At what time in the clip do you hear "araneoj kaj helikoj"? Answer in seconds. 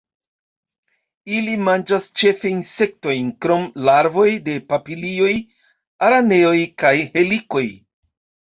6.09-7.67